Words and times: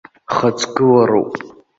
Хаҵгылароуп. 0.35 1.33